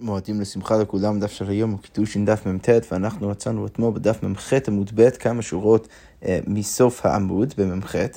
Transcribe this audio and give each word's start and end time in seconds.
מועדים 0.00 0.40
לשמחה 0.40 0.76
לכולם, 0.76 1.20
דף 1.20 1.30
של 1.30 1.48
היום 1.48 1.70
הוא 1.70 1.78
קידושין 1.78 2.24
דף 2.24 2.46
מ"ט, 2.46 2.68
ואנחנו 2.92 3.28
מצאנו 3.28 3.66
אתמול 3.66 3.92
בדף 3.94 4.22
מ"ח 4.22 4.52
עמוד 4.68 4.90
ב' 4.94 5.10
כמה 5.10 5.42
שורות 5.42 5.88
אה, 6.24 6.38
מסוף 6.46 7.06
העמוד 7.06 7.54
במ"ח, 7.58 7.96
אה, 7.96 8.08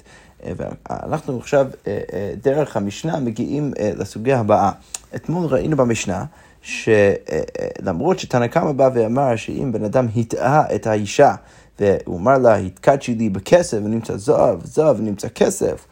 ואנחנו 0.58 1.38
עכשיו 1.38 1.68
אה, 1.88 2.00
אה, 2.14 2.34
דרך 2.44 2.78
המשנה 2.78 3.20
מגיעים 3.20 3.74
אה, 3.80 3.92
לסוגיה 3.98 4.40
הבאה. 4.40 4.72
אתמול 5.16 5.46
ראינו 5.46 5.78
במשנה 5.78 6.26
שלמרות 6.62 8.18
אה, 8.18 8.22
שתנא 8.22 8.48
קמא 8.48 8.72
בא 8.72 8.90
ואמר 8.94 9.36
שאם 9.36 9.72
בן 9.72 9.84
אדם 9.84 10.08
הטעה 10.16 10.76
את 10.76 10.88
האישה, 10.88 11.36
והוא 11.80 12.18
אמר 12.18 12.38
לה, 12.38 12.56
התקדשי 12.56 13.16
לי 13.16 13.30
בכסף 13.30 13.78
ונמצא 13.78 14.18
זהב, 14.18 14.66
זהב 14.66 15.00
ונמצא 15.00 15.28
כסף, 15.36 15.86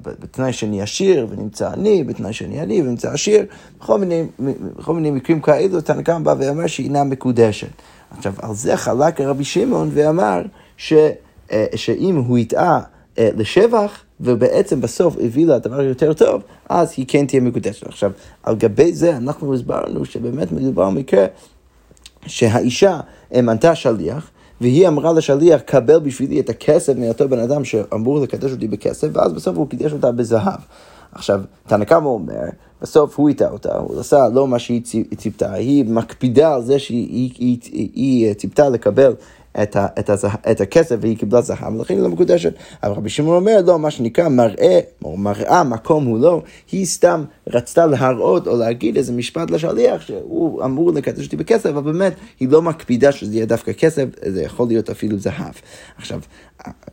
בתנאי 0.00 0.52
שאני 0.52 0.82
עשיר 0.82 1.26
ונמצא 1.30 1.70
עני, 1.70 2.04
בתנאי 2.04 2.32
שאני 2.32 2.60
עני 2.60 2.82
ונמצא 2.82 3.10
עשיר, 3.10 3.44
בכל 3.80 3.98
מיני, 3.98 4.24
בכל 4.76 4.94
מיני 4.94 5.10
מקרים 5.10 5.40
כאלו, 5.40 5.80
תנא 5.80 6.02
קמא 6.02 6.18
בא 6.18 6.34
ואמר 6.38 6.66
שהיא 6.66 6.86
אינה 6.86 7.04
מקודשת. 7.04 7.68
עכשיו, 8.16 8.34
על 8.42 8.54
זה 8.54 8.76
חלק 8.76 9.20
רבי 9.20 9.44
שמעון 9.44 9.90
ואמר 9.92 10.42
ש, 10.76 10.92
אה, 11.52 11.66
שאם 11.74 12.16
הוא 12.16 12.38
יטעה 12.38 12.80
אה, 13.18 13.28
לשבח, 13.36 14.00
ובעצם 14.20 14.80
בסוף 14.80 15.16
הביא 15.20 15.46
לה 15.46 15.58
דבר 15.58 15.82
יותר 15.82 16.12
טוב, 16.12 16.42
אז 16.68 16.94
היא 16.96 17.04
כן 17.08 17.26
תהיה 17.26 17.42
מקודשת. 17.42 17.86
עכשיו, 17.86 18.12
על 18.42 18.56
גבי 18.56 18.92
זה 18.92 19.16
אנחנו 19.16 19.54
הסברנו 19.54 20.04
שבאמת 20.04 20.52
מדובר 20.52 20.90
במקרה 20.90 21.26
שהאישה 22.26 23.00
מנתה 23.34 23.74
שליח, 23.74 24.30
והיא 24.60 24.88
אמרה 24.88 25.12
לשליח, 25.12 25.60
קבל 25.60 25.98
בשבילי 25.98 26.40
את 26.40 26.48
הכסף 26.48 26.96
מאותו 26.96 27.28
בן 27.28 27.38
אדם 27.38 27.64
שאמור 27.64 28.20
לקדש 28.20 28.52
אותי 28.52 28.68
בכסף, 28.68 29.08
ואז 29.12 29.32
בסוף 29.32 29.56
הוא 29.56 29.68
קידש 29.68 29.92
אותה 29.92 30.12
בזהב. 30.12 30.60
עכשיו, 31.12 31.40
תנא 31.66 31.84
קמא 31.84 32.06
אומר, 32.06 32.44
בסוף 32.82 33.18
הוא 33.18 33.30
הטעה 33.30 33.50
אותה, 33.50 33.78
הוא 33.78 34.00
עשה 34.00 34.28
לא 34.28 34.48
מה 34.48 34.58
שהיא 34.58 34.82
ציפתה, 35.16 35.52
היא 35.52 35.84
מקפידה 35.84 36.54
על 36.54 36.62
זה 36.62 36.78
שהיא 36.78 37.30
היא, 37.38 37.58
היא, 37.72 37.90
היא 37.94 38.34
ציפתה 38.34 38.68
לקבל 38.68 39.14
את, 39.62 39.76
ה, 39.76 39.86
את, 39.98 40.10
הזה, 40.10 40.28
את 40.50 40.60
הכסף 40.60 40.96
והיא 41.00 41.18
קיבלה 41.18 41.40
זהב, 41.40 41.76
ולכן 41.76 41.94
היא 41.94 42.02
לא 42.02 42.08
מקודשת. 42.08 42.54
אבל 42.82 42.92
רבי 42.92 43.08
שמעון 43.08 43.36
אומר, 43.36 43.60
לא, 43.66 43.78
מה 43.78 43.90
שנקרא 43.90 44.28
מראה, 44.28 44.80
או 45.04 45.16
מראה 45.16 45.64
מקום 45.64 46.04
הוא 46.04 46.20
לא, 46.20 46.42
היא 46.72 46.86
סתם 46.86 47.24
רצתה 47.46 47.86
להראות 47.86 48.46
או 48.46 48.56
להגיד 48.56 48.96
איזה 48.96 49.12
משפט 49.12 49.50
לשליח 49.50 50.00
שהוא 50.00 50.64
אמור 50.64 50.92
לקדש 50.92 51.24
אותי 51.24 51.36
בכסף, 51.36 51.66
אבל 51.66 51.92
באמת 51.92 52.12
היא 52.40 52.48
לא 52.48 52.62
מקפידה 52.62 53.12
שזה 53.12 53.34
יהיה 53.34 53.46
דווקא 53.46 53.72
כסף, 53.72 54.04
זה 54.26 54.42
יכול 54.42 54.68
להיות 54.68 54.90
אפילו 54.90 55.18
זהב. 55.18 55.54
עכשיו, 55.96 56.20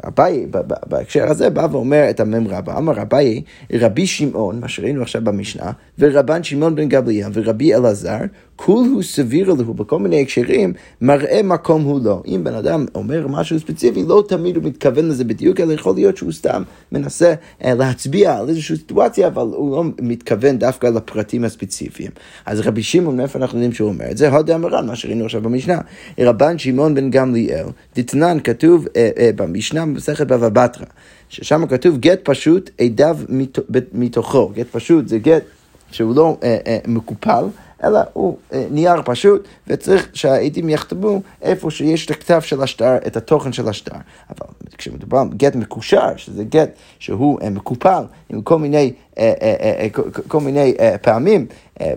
אביי 0.08 0.48
בהקשר 0.86 1.28
הזה 1.28 1.50
בא 1.50 1.67
ואומר 1.72 2.09
את 2.09 2.20
המם 2.20 2.48
רבא, 2.48 2.78
אמר 2.78 3.02
אביי, 3.02 3.42
רבי 3.73 4.08
שמעון, 4.08 4.59
מה 4.59 4.67
שראינו 4.67 5.02
עכשיו 5.02 5.22
במשנה, 5.23 5.72
ורבן 6.00 6.44
שמעון 6.44 6.76
בן 6.76 6.89
גבליאל 6.89 7.30
ורבי 7.34 7.76
אלעזר, 7.76 8.20
כול 8.66 8.88
הוא 8.94 9.04
סביר 9.04 9.54
לו 9.54 9.73
בכל 9.73 10.00
מיני 10.00 10.22
הקשרים, 10.22 10.73
מראה 11.02 11.44
מקום 11.44 11.81
הוא 11.81 12.00
לא. 12.04 12.22
אם 12.28 12.44
בן 12.44 12.54
אדם 12.54 12.86
אומר 12.95 13.28
משהו 13.28 13.59
ספציפי, 13.59 14.04
לא 14.08 14.23
תמיד 14.28 14.56
הוא 14.56 14.64
מתכוון 14.64 15.08
לזה 15.08 15.23
בדיוק, 15.23 15.59
אלא 15.59 15.73
יכול 15.73 15.95
להיות 15.95 16.17
שהוא 16.17 16.31
סתם 16.31 16.64
מנסה 16.92 17.34
אה, 17.64 17.73
להצביע 17.73 18.38
על 18.38 18.50
איזושהי 18.50 18.76
סיטואציה, 18.76 19.28
אבל 19.28 19.42
הוא 19.42 19.72
לא 19.72 19.84
מתכוון 20.02 20.58
דווקא 20.58 20.88
לפרטים 20.88 21.44
הספציפיים. 21.44 22.12
אז 22.45 22.59
רבי 22.59 22.84
שמעון, 22.84 23.17
מאיפה 23.17 23.39
אנחנו 23.39 23.58
יודעים 23.58 23.73
שהוא 23.73 23.89
אומר 23.89 24.12
את 24.12 24.17
זה? 24.17 24.30
הודה 24.30 24.56
אמרן, 24.56 24.88
מה 24.88 24.95
שראינו 24.95 25.26
עכשיו 25.26 25.42
במשנה. 25.42 25.80
רבן 26.20 26.58
שמעון 26.58 26.95
בן 26.95 27.09
גמליאל, 27.09 27.66
דתנן 27.95 28.38
כתוב 28.44 28.88
אה, 28.95 29.09
אה, 29.17 29.30
במשנה 29.36 29.86
במסכת 29.86 30.28
בבא 30.28 30.50
בתרא, 30.50 30.86
ששם 31.30 31.67
כתוב 31.67 31.98
גט 31.98 32.20
פשוט 32.23 32.70
עדיו 32.82 33.17
מתוכו. 33.94 34.52
גט 34.56 34.67
פשוט 34.72 35.08
זה 35.08 35.17
גט 35.17 35.44
שהוא 35.92 36.16
לא 36.16 36.38
אה, 36.44 36.58
אה, 36.67 36.78
מקופל. 36.88 37.45
אלא 37.84 38.00
הוא 38.14 38.38
אה, 38.54 38.66
נייר 38.72 39.02
פשוט, 39.06 39.48
וצריך 39.68 40.10
שהעדים 40.14 40.70
יחתמו 40.70 41.22
איפה 41.42 41.72
שיש 41.72 42.06
את 42.06 42.12
הכתב 42.12 42.42
של 42.42 42.62
השטר, 42.62 42.98
את 43.08 43.18
התוכן 43.18 43.54
של 43.54 43.68
השטר. 43.68 43.96
אבל 44.30 44.48
כשמדובר 44.78 45.18
על 45.18 45.28
גט 45.38 45.56
מקושר, 45.56 46.17
שזה 46.17 46.44
גט 46.44 46.70
שהוא 47.00 47.39
אה, 47.42 47.50
מקופל 47.50 48.04
עם 48.30 48.42
כל 48.42 48.60
מיני, 48.60 48.94
אה, 49.17 49.88
כל 50.28 50.39
מיני 50.39 50.73
פעמים, 51.02 51.45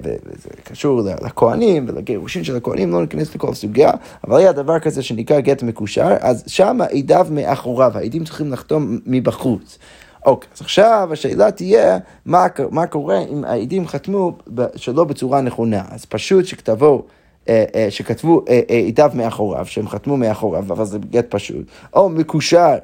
וזה 0.03 0.49
קשור 0.65 1.03
לכהנים 1.23 1.87
ולגירושין 1.89 2.45
של 2.45 2.57
הכהנים, 2.57 2.91
לא 2.91 3.01
ניכנס 3.01 3.35
לכל 3.35 3.55
סוגיה, 3.55 3.91
אבל 4.27 4.39
היה 4.39 4.53
דבר 4.53 4.79
כזה 4.79 5.03
שנקרא 5.03 5.41
גט 5.41 5.63
מקושר, 5.63 6.17
אז 6.21 6.45
שם 6.47 6.79
עדיו 6.99 7.27
מאחוריו, 7.31 7.93
העדים 7.95 8.25
צריכים 8.25 8.53
לחתום 8.53 8.99
מבחוץ. 9.07 9.79
אוקיי, 10.25 10.49
אז 10.55 10.61
עכשיו 10.61 11.09
השאלה 11.13 11.51
תהיה, 11.51 11.99
מה, 12.27 12.47
מה 12.71 12.87
קורה 12.87 13.19
אם 13.19 13.45
העדים 13.45 13.87
חתמו 13.87 14.33
שלא 14.77 15.05
בצורה 15.05 15.41
נכונה? 15.41 15.83
אז 15.91 16.05
פשוט 16.05 16.45
שכתבו... 16.47 17.03
אה, 17.49 17.65
אה, 17.75 17.87
שכתבו 17.91 18.45
עדיו 18.89 19.11
אה, 19.11 19.17
מאחוריו, 19.17 19.67
שהם 19.67 19.89
חתמו 19.89 20.17
מאחוריו, 20.17 20.63
אבל 20.63 20.85
זה 20.85 20.99
גט 21.11 21.27
פשוט, 21.29 21.67
או 21.95 22.09
מקושר 22.09 22.75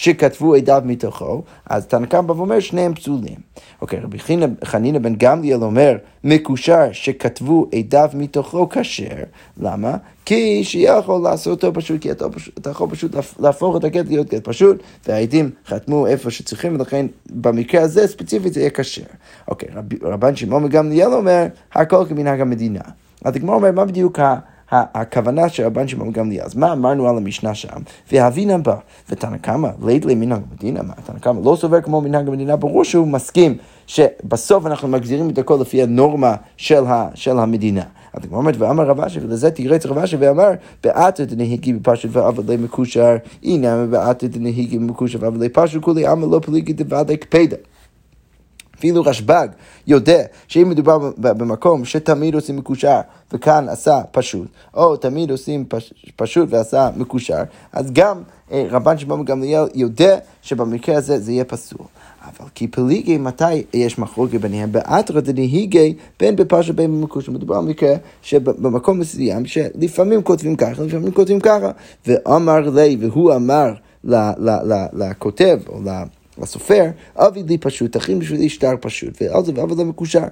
שכתבו 0.00 0.54
עדיו 0.54 0.82
מתוכו, 0.84 1.42
אז 1.66 1.86
תנא 1.86 2.06
קמא 2.06 2.32
אומר 2.32 2.60
שניהם 2.60 2.94
פסולים. 2.94 3.34
אוקיי, 3.80 4.00
רבי 4.00 4.18
חנינא 4.64 4.98
בן 4.98 5.14
גמליאל 5.14 5.62
אומר, 5.62 5.96
מקושר 6.24 6.88
שכתבו 6.92 7.66
עדיו 7.78 8.10
מתוכו 8.14 8.68
כשר, 8.68 9.24
למה? 9.56 9.96
כי 10.24 10.64
שיכול 10.64 11.22
לעשות 11.22 11.64
אותו 11.64 11.80
פשוט, 11.80 12.00
כי 12.00 12.10
אתה, 12.10 12.24
אתה 12.58 12.70
יכול 12.70 12.90
פשוט 12.90 13.14
להפוך 13.40 13.76
את 13.76 13.84
הגט 13.84 14.08
להיות 14.08 14.34
גט 14.34 14.44
פשוט, 14.44 14.82
והעדים 15.06 15.50
חתמו 15.66 16.06
איפה 16.06 16.30
שצריכים, 16.30 16.74
ולכן 16.74 17.06
במקרה 17.30 17.82
הזה 17.82 18.06
ספציפית 18.06 18.52
זה 18.52 18.60
יהיה 18.60 18.70
כשר. 18.70 19.02
אוקיי, 19.48 19.68
רב, 19.74 19.84
רבן 20.02 20.36
שמעון 20.36 20.68
גמליאל 20.68 21.14
אומר, 21.14 21.46
הכל 21.72 22.04
כמנהג 22.08 22.40
המדינה. 22.40 22.82
אז 23.24 23.36
הגמרא 23.36 23.54
אומר, 23.54 23.72
מה 23.72 23.84
בדיוק 23.84 24.18
ה... 24.18 24.38
הכוונה 24.70 25.48
של 25.48 25.64
רבן 25.64 25.88
שמעון 25.88 26.12
גמליאל. 26.12 26.44
אז 26.44 26.54
מה 26.54 26.72
אמרנו 26.72 27.08
על 27.08 27.16
המשנה 27.16 27.54
שם? 27.54 27.76
והבינם 28.12 28.62
בה, 28.62 28.76
ותנא 29.10 29.36
קמא, 29.36 29.68
ליד 29.86 30.04
למנהג 30.04 30.42
המדינה, 30.50 30.82
מה 30.82 30.94
תנא 31.06 31.18
קמא 31.18 31.40
לא 31.44 31.56
סובר 31.56 31.80
כמו 31.80 32.00
מנהג 32.00 32.28
המדינה, 32.28 32.56
ברור 32.56 32.84
שהוא 32.84 33.08
מסכים 33.08 33.56
שבסוף 33.86 34.66
אנחנו 34.66 34.88
מגזירים 34.88 35.30
את 35.30 35.38
הכל 35.38 35.58
לפי 35.60 35.82
הנורמה 35.82 36.34
של, 36.56 36.84
ה, 36.86 37.08
של 37.14 37.38
המדינה. 37.38 37.82
אז 38.12 38.24
הגמרא 38.24 38.38
אומרת, 38.38 38.54
ואמר 38.58 38.86
רב 38.86 39.00
אשי, 39.00 39.20
ולזה 39.22 39.50
תירץ 39.50 39.86
רב 39.86 39.98
אשי 39.98 40.16
ואמר, 40.16 40.50
בעתא 40.84 41.24
דנהיגי 41.24 41.72
בפשוט 41.72 42.10
ועבדי 42.14 42.56
מקושר, 42.56 43.16
הנה 43.42 43.86
בעתא 43.86 44.26
דנהיגי 44.26 44.78
מקושר 44.78 45.18
ועבדי 45.22 45.48
פשוט, 45.48 45.82
כולי 45.82 46.06
עמא 46.06 46.26
לא 46.30 46.40
פליגי 46.42 46.72
דבעדי 46.72 47.16
קפדה. 47.16 47.56
אפילו 48.80 49.02
רשב"ג 49.02 49.48
יודע 49.86 50.22
שאם 50.48 50.68
מדובר 50.68 51.10
במקום 51.18 51.84
שתמיד 51.84 52.34
עושים 52.34 52.56
מקושר 52.56 53.00
וכאן 53.32 53.68
עשה 53.68 54.00
פשוט, 54.10 54.48
או 54.74 54.96
תמיד 54.96 55.30
עושים 55.30 55.64
פש, 55.68 55.94
פשוט 56.16 56.48
ועשה 56.50 56.90
מקושר, 56.96 57.42
אז 57.72 57.92
גם 57.92 58.22
אה, 58.52 58.66
רבן 58.70 58.98
שמעון 58.98 59.24
גמליאל 59.24 59.64
יודע 59.74 60.18
שבמקרה 60.42 60.96
הזה 60.96 61.18
זה 61.18 61.32
יהיה 61.32 61.44
פסול. 61.44 61.86
אבל 62.24 62.48
כי 62.54 62.66
פליגי, 62.66 63.18
מתי 63.18 63.62
יש 63.74 63.98
מחלוקת 63.98 64.40
ביניהם? 64.40 64.72
באתרא 64.72 65.20
דנהיגי 65.20 65.94
בין 66.20 66.36
בפרשה 66.36 66.72
בין 66.72 67.00
במקושר. 67.00 67.32
מדובר 67.32 67.56
על 67.56 67.64
מקרה 67.64 67.94
שבמקום 68.22 68.98
מסוים 68.98 69.46
שלפעמים 69.46 70.22
כותבים 70.22 70.56
ככה, 70.56 70.82
לפעמים 70.82 71.12
כותבים 71.12 71.40
ככה. 71.40 71.70
ואמר 72.06 72.70
לי, 72.70 72.96
והוא 73.00 73.34
אמר 73.34 73.72
לכותב, 74.92 75.58
או 75.68 75.80
לסופר, 76.38 76.84
אבי 77.16 77.42
לי 77.42 77.58
פשוט, 77.58 77.96
תכין 77.96 78.18
בשבילי 78.18 78.48
שטר 78.48 78.72
פשוט, 78.80 79.22
ועל 79.22 79.44
זה 79.44 79.52
ועבודה 79.54 79.84
מקושר. 79.84 80.24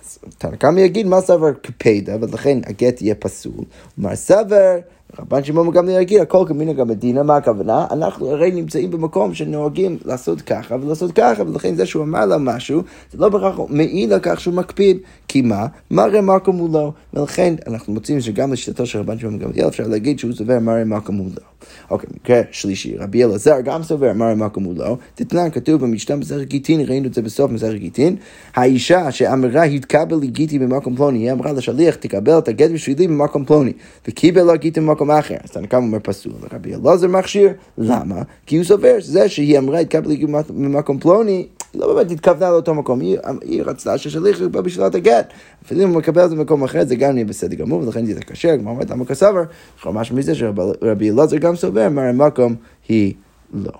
אז 0.00 0.18
תנא 0.38 0.80
יגיד 0.80 1.06
מה 1.06 1.20
סבר 1.20 1.54
כפדה, 1.62 2.16
ולכן 2.20 2.58
הגט 2.66 3.02
יהיה 3.02 3.14
פסול. 3.14 3.64
כלומר 3.94 4.16
סבר 4.16 4.78
רבן 5.18 5.44
שמעון 5.44 5.70
גם 5.70 5.88
יגיד, 5.88 6.20
הכל 6.20 6.44
כמנהג 6.48 6.80
המדינה, 6.80 7.22
מה 7.22 7.36
הכוונה? 7.36 7.86
אנחנו 7.90 8.30
הרי 8.30 8.50
נמצאים 8.50 8.90
במקום 8.90 9.34
שנוהגים 9.34 9.98
לעשות 10.04 10.40
ככה 10.40 10.74
ולעשות 10.82 11.12
ככה, 11.12 11.42
ולכן 11.42 11.74
זה 11.74 11.86
שהוא 11.86 12.02
אמר 12.02 12.26
לה 12.26 12.38
משהו, 12.38 12.82
זה 13.12 13.18
לא 13.18 13.28
בהכרח 13.28 13.58
מעיד 13.68 14.12
על 14.12 14.20
כך 14.22 14.40
שהוא 14.40 14.54
מקפיד, 14.54 14.98
כי 15.28 15.42
מה? 15.42 15.66
מראה 15.90 16.20
הוא 16.46 16.72
לא, 16.72 16.92
ולכן 17.14 17.54
אנחנו 17.66 17.92
מוצאים 17.92 18.20
שגם 18.20 18.52
לשיטתו 18.52 18.86
של 18.86 18.98
רבן 18.98 19.18
שמעון 19.18 19.38
גמליאל 19.38 19.68
אפשר 19.68 19.86
להגיד 19.86 20.18
שהוא 20.18 20.32
סובר 20.32 20.58
מראה 20.58 20.82
הוא 21.06 21.30
לא. 21.34 21.55
אוקיי, 21.90 22.08
מקרה 22.14 22.40
שלישי, 22.50 22.96
רבי 22.96 23.24
אלעזר 23.24 23.60
גם 23.60 23.82
סובר 23.82 24.12
מראה 24.12 24.34
מקום 24.34 24.64
הוא 24.64 24.74
לא, 24.76 24.96
תתנן 25.14 25.50
כתוב 25.50 25.80
במשנה 25.80 26.16
מסכת 26.16 26.42
גיטין, 26.42 26.80
ראינו 26.80 27.06
את 27.06 27.14
זה 27.14 27.22
בסוף 27.22 27.50
מסכת 27.50 27.74
גיטין, 27.74 28.16
האישה 28.54 29.10
שאמרה 29.10 29.62
התקבל 29.62 30.16
לי 30.16 30.26
גיטי 30.26 30.58
במקום 30.58 30.96
פלוני, 30.96 31.18
היא 31.18 31.32
אמרה 31.32 31.52
לשליח 31.52 31.94
תקבל 31.94 32.38
את 32.38 32.48
הגט 32.48 32.70
בשבילי 32.70 33.08
במקום 33.08 33.44
פלוני, 33.44 33.72
וקיבל 34.08 34.42
לה 34.42 34.56
גיטי 34.56 34.80
במקום 34.80 35.06
במקום 35.06 35.10
אחר. 35.10 35.36
אז 35.44 35.50
תנא 35.50 35.66
קמא 35.66 35.78
אומר 35.78 35.98
פסול, 36.02 36.32
ורבי 36.40 36.74
אלעזר 36.74 37.08
מכשיר, 37.08 37.52
למה? 37.78 38.22
כי 38.46 38.56
הוא 38.56 38.64
סובר 38.64 39.00
שזה 39.00 39.28
שהיא 39.28 39.58
אמרה 39.58 39.78
התקבלי 39.78 40.26
ממקום 40.50 40.98
פלוני, 40.98 41.32
היא 41.32 41.46
לא 41.74 41.94
באמת 41.94 42.10
התכוונה 42.10 42.50
לאותו 42.50 42.74
מקום, 42.74 43.00
היא, 43.00 43.18
היא 43.42 43.62
רצתה 43.62 43.98
ששליח 43.98 44.40
יקבל 44.40 44.60
בשבילת 44.60 44.94
הגט. 44.94 45.32
אפילו 45.64 45.82
אם 45.82 45.88
הוא 45.88 45.98
מקבל 45.98 46.24
את 46.24 46.30
זה 46.30 46.36
במקום 46.36 46.64
אחר, 46.64 46.84
זה 46.84 46.96
גם 46.96 47.16
יהיה 47.16 47.24
בסדר 47.24 47.56
גמור, 47.56 47.82
ולכן 47.82 48.06
זה 48.06 48.20
קשה, 48.20 48.58
כמו 48.58 48.70
אומרת, 48.70 48.90
למה 48.90 49.04
כסבר? 49.04 49.42
ממש 49.86 50.12
מזה 50.12 50.34
שרבי 50.34 51.10
אלעזר 51.10 51.36
גם 51.36 51.56
סובר, 51.56 51.88
מראה 51.88 52.12
מקום 52.12 52.54
היא 52.88 53.14
לא. 53.54 53.72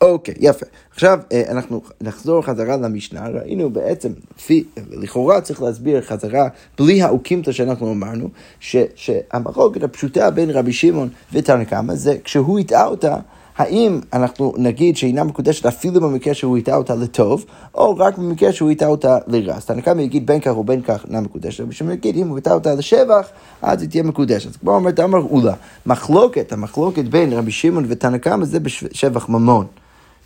אוקיי, 0.00 0.34
יפה. 0.40 0.66
עכשיו 0.90 1.18
אה, 1.32 1.42
אנחנו 1.50 1.82
נחזור 2.00 2.42
חזרה 2.42 2.76
למשנה, 2.76 3.28
ראינו 3.28 3.70
בעצם, 3.70 4.08
לפי, 4.38 4.64
לכאורה 4.90 5.40
צריך 5.40 5.62
להסביר 5.62 6.00
חזרה, 6.00 6.48
בלי 6.78 7.02
האוקימתא 7.02 7.52
שאנחנו 7.52 7.92
אמרנו, 7.92 8.28
ש, 8.60 8.76
שהמחלוקת 8.94 9.82
הפשוטה 9.82 10.30
בין 10.30 10.50
רבי 10.50 10.72
שמעון 10.72 11.08
ותנא 11.32 11.64
קמא 11.64 11.94
זה 11.94 12.16
כשהוא 12.24 12.58
הטעה 12.58 12.86
אותה, 12.86 13.16
האם 13.56 14.00
אנחנו 14.12 14.54
נגיד 14.56 14.96
שאינה 14.96 15.24
מקודשת 15.24 15.66
אפילו 15.66 16.00
במקרה 16.00 16.34
שהוא 16.34 16.58
הטעה 16.58 16.76
אותה 16.76 16.94
לטוב, 16.94 17.44
או 17.74 17.96
רק 17.98 18.18
במקרה 18.18 18.52
שהוא 18.52 18.70
הטעה 18.70 18.88
אותה 18.88 19.18
לרע. 19.26 19.54
אז 19.54 19.64
תנא 19.64 19.80
קמא 19.80 20.00
יגיד 20.00 20.26
בין 20.26 20.40
כך 20.40 20.56
ובין 20.56 20.82
כך 20.82 21.04
אינה 21.06 21.20
מקודשת, 21.20 21.64
שמעון 21.70 21.94
יגיד 21.94 22.16
אם 22.16 22.28
הוא 22.28 22.38
הטעה 22.38 22.54
אותה 22.54 22.74
לשבח, 22.74 23.28
אז 23.62 23.82
היא 23.82 23.90
תהיה 23.90 24.02
מקודשת. 24.02 24.48
אז 24.48 24.56
כמו 24.56 24.74
אומרת 24.74 25.00
אמר 25.00 25.18
אולה, 25.18 25.54
מחלוקת, 25.86 26.52
המחלוקת 26.52 27.04
בין 27.04 27.32
רבי 27.32 27.50
שמעון 27.50 27.84
ותנא 27.88 28.18
קמא 28.18 28.44
זה 28.44 28.60
בשבח 28.60 29.28
ממון. 29.28 29.66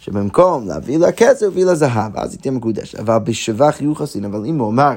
שבמקום 0.01 0.69
להביא 0.69 0.99
לה 0.99 1.13
כסף, 1.13 1.43
להביא 1.43 1.65
לה 1.65 1.75
זהב, 1.75 2.17
אז 2.17 2.33
היא 2.33 2.41
תהיה 2.41 2.53
מקודשת. 2.53 2.99
אבל 2.99 3.19
בשבח 3.19 3.77
יוחסין, 3.81 4.25
אבל 4.25 4.45
אם 4.47 4.59
הוא 4.59 4.71
אמר, 4.71 4.93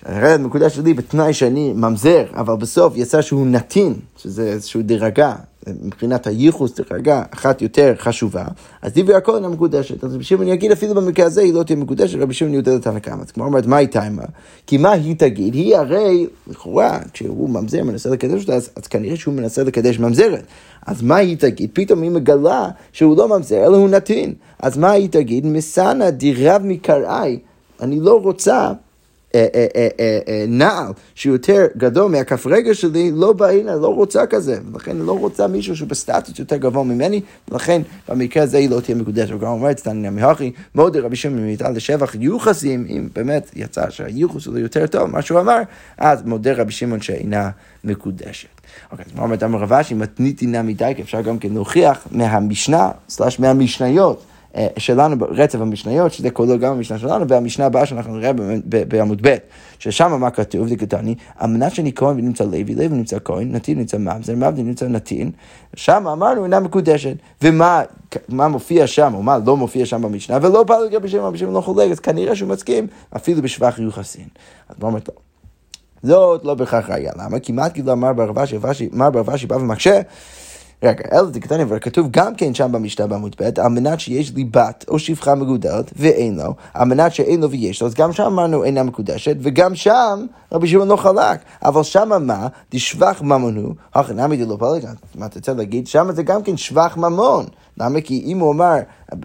שהרד 0.00 0.40
מקודש 0.40 0.76
שלי 0.76 0.94
בתנאי 0.94 1.32
שאני 1.32 1.72
ממזר, 1.72 2.24
אבל 2.34 2.54
בסוף 2.56 2.96
יצא 2.96 3.22
שהוא 3.22 3.46
נתין, 3.46 3.94
שזה 4.16 4.42
איזושהי 4.42 4.82
דרגה, 4.82 5.34
מבחינת 5.82 6.26
הייחוס 6.26 6.80
דרגה 6.80 7.22
אחת 7.30 7.62
יותר 7.62 7.94
חשובה, 7.98 8.44
אז 8.82 8.92
דברי 8.94 9.14
הכל 9.14 9.34
אינה 9.34 9.48
מקודשת. 9.48 10.04
אז 10.04 10.14
רבי 10.14 10.24
שמעון 10.24 10.48
יגיד 10.48 10.72
אפילו 10.72 10.94
במקרה 10.94 11.26
הזה 11.26 11.40
היא 11.40 11.54
לא 11.54 11.62
תהיה 11.62 11.78
מקודשת, 11.78 12.18
רבי 12.18 12.34
שמעון 12.34 12.54
יהודה 12.54 12.74
לתנא 12.74 12.98
קמא. 12.98 13.22
אז 13.22 13.30
כמו 13.30 13.44
אומרת, 13.44 13.66
מה 13.66 13.76
היא 13.76 13.88
טיימה? 13.88 14.22
כי 14.66 14.78
מה 14.78 14.92
היא 14.92 15.16
תגיד? 15.18 15.54
היא 15.54 15.76
הרי, 15.76 16.26
לכאורה, 16.46 16.98
כשהוא 17.12 17.50
ממזר, 17.50 17.84
מנסה 17.84 18.10
לקדש 18.10 18.42
אותה, 18.42 18.54
אז, 18.54 18.70
אז 18.76 18.86
כנראה 18.86 19.16
שהוא 19.16 19.34
מנסה 19.34 19.64
לקדש 19.64 19.98
ממזרת. 19.98 20.44
אז 20.86 21.02
מה 21.02 21.16
היא 21.16 21.36
תגיד? 21.36 21.70
פתאום 21.72 22.02
היא 22.02 22.10
מגלה 22.10 22.68
שהוא 22.92 23.16
לא 23.16 23.28
ממזר, 23.28 23.66
אלא 23.66 23.76
הוא 23.76 23.88
נתין. 23.88 24.34
אז 24.58 24.78
מה 24.78 24.90
היא 24.90 25.08
תגיד? 25.08 25.46
מסנה 25.46 26.10
דירב 26.10 26.62
מקראי. 26.64 27.38
אני 27.80 28.00
לא 28.00 28.20
רוצה 28.22 28.72
נעל 30.48 30.92
שהוא 31.14 31.32
יותר 31.32 31.66
גדול 31.76 32.10
מהכף 32.10 32.46
רגל 32.46 32.74
שלי, 32.74 33.10
לא 33.14 33.32
בא 33.32 33.46
הנה, 33.46 33.74
לא 33.74 33.94
רוצה 33.94 34.26
כזה. 34.26 34.58
ולכן 34.72 34.96
היא 34.96 35.06
לא 35.06 35.18
רוצה 35.18 35.46
מישהו 35.46 35.76
שהוא 35.76 35.88
בסטטוס 35.88 36.38
יותר 36.38 36.56
גבוה 36.56 36.84
ממני, 36.84 37.20
ולכן 37.48 37.82
במקרה 38.08 38.42
הזה 38.42 38.58
היא 38.58 38.70
לא 38.70 38.80
תהיה 38.80 38.96
מקודשת. 38.96 39.34
וגם 39.34 39.48
אומרת, 39.48 39.78
סתניה 39.78 40.10
מהכי, 40.10 40.52
מאוד 40.74 40.96
רבי 40.96 41.16
שמעון 41.16 41.46
מיטל 41.46 41.70
לשבח 41.70 42.14
יוחסים, 42.20 42.86
אם 42.88 43.08
באמת 43.14 43.50
יצא 43.56 43.90
שהיוחס 43.90 44.46
הוא 44.46 44.58
יותר 44.58 44.86
טוב, 44.86 45.10
מה 45.10 45.22
שהוא 45.22 45.40
אמר, 45.40 45.58
אז 45.98 46.22
מודה 46.22 46.52
רבי 46.52 46.72
שמעון 46.72 47.00
שאינה 47.00 47.50
מקודשת. 47.84 48.48
אוקיי, 48.92 49.04
אז 49.08 49.16
מה 49.16 49.22
אומרת 49.22 49.42
אמר 49.42 49.58
רבשי, 49.58 49.94
מתניתי 49.94 50.46
נא 50.46 50.62
מדי, 50.62 50.92
כי 50.96 51.02
אפשר 51.02 51.20
גם 51.20 51.38
כן 51.38 51.52
להוכיח 51.52 52.06
מהמשנה, 52.10 52.90
סלש 53.08 53.40
מהמשניות. 53.40 54.24
אה, 54.56 54.66
שלנו 54.78 55.18
ברצף 55.18 55.60
המשניות, 55.60 56.12
שזה 56.12 56.30
כולל 56.30 56.58
גם 56.58 56.72
המשנה 56.72 56.98
שלנו, 56.98 57.28
והמשנה 57.28 57.66
הבאה 57.66 57.86
שאנחנו 57.86 58.16
נראה 58.16 58.32
בעמוד 58.88 59.18
ב', 59.22 59.36
ששם 59.78 60.20
מה 60.20 60.30
כתוב, 60.30 60.68
זה 60.68 60.76
קטני, 60.76 61.14
על 61.36 61.50
מנת 61.50 61.74
שאני 61.74 61.92
כהן 61.94 62.18
ונמצא 62.18 62.44
לוי, 62.44 62.74
לוי 62.74 62.88
נמצא 62.88 63.16
כהן, 63.24 63.52
נתין 63.52 63.78
נמצא 63.78 63.98
ממזר, 63.98 64.34
ממזר 64.34 64.62
נמצא 64.62 64.88
נתין, 64.88 65.30
שם 65.76 66.06
אמרנו 66.06 66.44
אינה 66.44 66.60
מקודשת. 66.60 67.16
ומה 67.42 67.82
מה 68.28 68.48
מופיע 68.48 68.86
שם, 68.86 69.12
או 69.14 69.22
מה 69.22 69.38
לא 69.46 69.56
מופיע 69.56 69.86
שם 69.86 70.02
במשנה, 70.02 70.38
ולא 70.42 70.62
בא 70.62 70.78
לגבי 70.78 71.08
שם, 71.08 71.36
שם 71.36 71.52
לא 71.52 71.60
חולק, 71.60 71.90
אז 71.90 72.00
כנראה 72.00 72.36
שהוא 72.36 72.48
מסכים 72.48 72.86
אפילו 73.16 73.42
בשבח 73.42 73.78
יוחסין. 73.78 74.28
אז 74.68 74.76
מה 74.78 74.88
אומרת 74.88 75.08
לו? 75.08 75.14
זאת 76.02 76.44
לא 76.44 76.54
בהכרח 76.54 76.90
ראייה, 76.90 77.12
למה? 77.16 77.38
כי 77.38 77.52
מה 77.52 77.70
כאילו 77.70 77.92
אמר 77.92 78.12
ברבשי, 78.12 78.56
אמר 78.94 79.10
ברבשי 79.10 79.46
בא 79.46 79.54
ומקשה 79.54 80.00
רגע, 80.82 81.04
אלא 81.12 81.30
דקטני, 81.30 81.62
אבל 81.62 81.78
כתוב 81.78 82.08
גם 82.10 82.34
כן 82.34 82.54
שם 82.54 82.72
במשנה 82.72 83.06
בעמוד 83.06 83.36
ב', 83.40 83.60
על 83.60 83.68
מנת 83.68 84.00
שיש 84.00 84.34
לי 84.34 84.44
בת 84.44 84.84
או 84.88 84.98
שפחה 84.98 85.34
מגודלת 85.34 85.92
ואין 85.96 86.36
לו, 86.36 86.54
על 86.74 86.88
מנת 86.88 87.14
שאין 87.14 87.40
לו 87.40 87.50
ויש 87.50 87.80
לו, 87.82 87.86
אז 87.86 87.94
גם 87.94 88.12
שם 88.12 88.22
אמרנו 88.22 88.64
אינה 88.64 88.82
מקודשת, 88.82 89.36
וגם 89.40 89.74
שם 89.74 90.26
רבי 90.52 90.68
שמעון 90.68 90.88
לא 90.88 90.96
חלק. 90.96 91.40
אבל 91.64 91.82
שם 91.82 92.26
מה? 92.26 92.46
דשבח 92.72 93.22
ממון 93.22 93.56
הוא, 93.56 93.74
הכי 93.94 94.14
נמי 94.14 94.36
דלא 94.36 94.56
פלג, 94.56 94.86
מה 95.14 95.26
אתה 95.26 95.38
רוצה 95.38 95.52
להגיד? 95.52 95.86
שם 95.86 96.12
זה 96.12 96.22
גם 96.22 96.42
כן 96.42 96.56
שבח 96.56 96.96
ממון. 96.96 97.46
למה? 97.80 98.00
כי 98.00 98.22
אם 98.26 98.38
הוא 98.38 98.52
אמר 98.52 98.76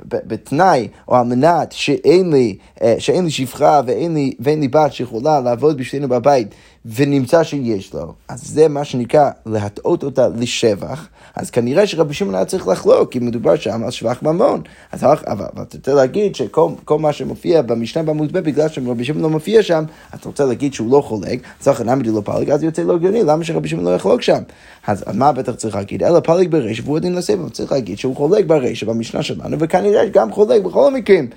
בתנאי 0.04 0.88
או 1.08 1.16
על 1.16 1.26
מנת 1.26 1.72
שאין 1.72 2.32
לי, 2.32 2.58
אה, 2.82 2.96
שאין 3.00 3.26
לי 3.26 3.32
שפחה 3.32 3.82
ואין 3.86 4.14
לי, 4.14 4.34
ואין 4.40 4.60
לי 4.60 4.68
בת 4.68 4.94
שיכולה 4.94 5.40
לעבוד 5.42 5.78
בשבילנו 5.78 6.08
בבית 6.08 6.48
ונמצא 6.86 7.44
שיש 7.44 7.94
לו, 7.94 8.14
אז 8.28 8.44
זה 8.48 8.68
מה 8.68 8.84
שנקרא 8.84 9.30
להטעות 9.46 10.04
אותה 10.04 10.28
לשבח, 10.28 11.08
אז 11.36 11.50
כנראה 11.50 11.88
שרבי 11.88 12.14
שמעון 12.14 12.36
היה 12.36 12.46
צריך 12.46 12.68
לחלוק, 12.68 13.12
כי 13.12 13.20
מדובר 13.20 13.56
שם 13.56 13.84
על 13.84 13.92
שבח 13.92 14.24
ממון. 14.24 14.62
אז 14.92 15.04
אבל, 15.04 15.46
אתה 15.62 15.78
רוצה 15.78 15.94
להגיד 15.94 16.36
שכל 16.36 17.00
מה 17.00 17.14
שמופיע 17.14 17.62
במשנה 17.62 18.04
בעמוד 18.04 18.32
ב', 18.34 18.40
בגלל 18.40 18.70
שרבי 18.70 19.06
שמעון 19.06 19.24
לא 19.24 19.30
מופיע 19.30 19.64
שם, 19.64 19.84
אתה 20.16 20.30
רוצה 20.30 20.46
להגיד 20.46 20.74
שהוא 20.74 20.92
לא 20.92 21.02
חולק, 21.02 21.40
צריך 21.60 21.82
נעמדי 21.82 22.10
לא 22.10 22.22
פלג, 22.26 22.50
אז 22.50 22.64
יוצא 22.64 22.82
לא 22.82 22.96
הגיוני, 22.96 23.24
למה 23.24 23.44
שרבי 23.44 23.68
שמעון 23.68 23.86
לא 23.86 23.96
יחלוק 23.96 24.22
שם? 24.22 24.42
אז 24.88 25.04
מה 25.14 25.32
בטח 25.32 25.56
צריך 25.56 25.76
להגיד? 25.76 26.04
אלא 26.04 26.20
פלג 26.20 26.52
בריש 26.52 26.80
והוא 26.80 26.98
הדין 26.98 27.16
לסבב, 27.16 27.50
צריך 27.50 27.72
להגיד 27.72 27.98
שהוא 27.98 28.16
חולק 28.16 28.46
בריש 28.46 28.84
במשנה 28.84 29.24
שלנו, 29.24 29.60
וכנראה 29.60 30.06
גם 30.06 30.32
חולק 30.32 30.62
בכל 30.62 30.88
המקרים. 30.88 31.30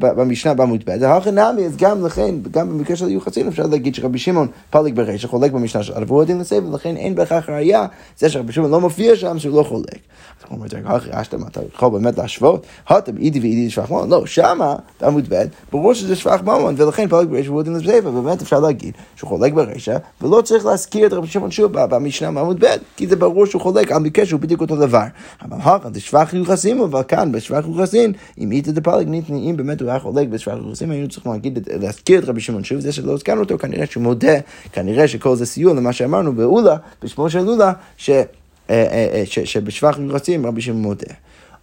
במשנה 0.00 0.54
בעמוד 0.54 0.82
ב', 0.86 1.04
הכי 1.04 1.30
נמי, 1.30 1.66
אז 1.66 1.76
גם 1.76 2.06
לכן, 2.06 2.34
גם 2.50 2.68
במקרה 2.68 2.96
של 2.96 3.08
יוחסין 3.08 3.48
אפשר 3.48 3.66
להגיד 3.66 3.94
שרבי 3.94 4.18
שמעון 4.18 4.48
פליג 4.70 4.96
ברישא 4.96 5.28
חולק 5.28 5.52
במשנה 5.52 5.82
שלנו, 5.82 6.06
והוא 6.06 6.22
הדין 6.22 6.38
לסבב, 6.38 6.68
ולכן 6.68 6.96
אין 6.96 7.14
בהכרח 7.14 7.48
ראייה, 7.48 7.86
זה 8.18 8.28
שרבי 8.28 8.52
שמעון 8.52 8.70
לא 8.70 8.80
מופיע 8.80 9.16
שם 9.16 9.38
שהוא 9.38 9.56
לא 9.56 9.62
חולק. 9.62 9.84
אז 9.94 10.48
הוא 10.48 10.58
אומר, 10.58 10.66
רגע, 10.72 10.96
אחי, 10.96 11.08
אשתם, 11.12 11.46
אתה 11.46 11.60
יכול 11.74 11.88
באמת 11.88 12.18
להשוות? 12.18 12.66
הותם 12.88 13.16
אידי 13.16 13.40
ואידי 13.40 13.70
שבח 13.70 13.90
ממון, 13.90 14.10
לא, 14.10 14.26
שמה, 14.26 14.76
בעמוד 15.00 15.24
ב', 15.28 15.44
ברור 15.72 15.94
שזה 15.94 16.16
שבח 16.16 16.40
ממון, 16.42 16.74
ולכן 16.78 17.08
פליג 17.08 17.28
ברישא 17.28 17.48
והוא 17.50 17.60
הדין 17.60 17.74
לסבב, 17.74 18.06
ובאמת 18.06 18.42
אפשר 18.42 18.60
להגיד 18.60 18.94
שהוא 19.16 19.28
חולק 19.28 19.52
ברישא, 19.52 19.96
ולא 20.22 20.40
צריך 20.40 20.66
להזכיר 20.66 21.06
את 21.06 21.12
רבי 21.12 21.26
שמעון 21.26 21.50
שוב 21.50 21.72
במשנה 21.72 22.32
בעמוד 22.32 22.64
ב', 22.64 22.76
כי 22.96 23.06
זה 23.06 23.16
ברור 23.16 23.46
שהוא 23.46 23.62
חולק 23.62 23.92
על 23.92 24.02
מקרה 24.02 24.26
שהוא 24.26 24.40
בדיוק 24.40 24.60
אותו 24.60 24.76
דבר. 24.76 25.04
אבל 25.42 25.56
הכה, 25.60 25.88
זה 25.92 26.00
שבח 26.00 26.34
יוחסין, 26.34 26.80
אבל 26.80 27.02
כאן, 27.02 27.32
בשבח 27.32 27.64
יוחסין, 27.66 28.12
אם 28.38 28.52
איתי 28.52 28.72
דפליג 28.86 29.08
ניתני, 29.08 29.50
אם 29.50 29.56
באמת 29.56 29.80
הוא 29.80 29.90
היה 29.90 29.98
חולק 29.98 30.28
בשבח 30.28 30.54
יוחסין, 30.66 30.90
היינו 30.90 31.08
צריכים 31.08 31.32
להגיד, 31.32 31.68
להזכיר 31.80 32.22
את 32.22 32.28
רבי 32.28 32.40
שמעון 32.40 32.64
שוב, 32.64 32.80
זה 32.80 32.92
שלא 32.92 33.12
הזכרנו 33.12 33.40
אותו, 33.40 33.58
כנראה 33.58 33.86
שהוא 33.86 34.02
מודה, 34.02 34.34
כנראה 34.72 35.08
שכל 35.08 35.36
זה 35.36 35.46
סיוע 35.46 35.74
למה 35.74 35.92
שאמרנו 35.92 36.32
באולה, 36.32 36.76
בשמו 37.02 37.30
של 37.30 37.48
אולה, 37.48 37.72
ש... 37.96 38.10
אה, 38.10 38.24
אה, 38.70 39.08
אה, 39.14 39.22
שבשבח 39.26 39.98
יוחסין 39.98 40.44
רבי 40.44 40.60
שמעון 40.60 40.82
מודה. 40.82 41.14